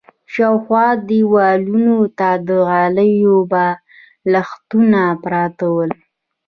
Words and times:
شاوخوا 0.33 0.87
دېوالونو 1.09 1.95
ته 2.19 2.29
د 2.47 2.49
غالیو 2.67 3.35
بالښتونه 3.51 5.01
پراته 5.23 5.65
ول. 5.75 5.91